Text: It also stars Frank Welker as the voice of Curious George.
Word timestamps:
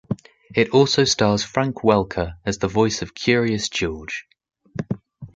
It 0.55 0.71
also 0.71 1.03
stars 1.03 1.43
Frank 1.43 1.83
Welker 1.83 2.33
as 2.43 2.57
the 2.57 2.67
voice 2.67 3.03
of 3.03 3.13
Curious 3.13 3.69
George. 3.69 4.25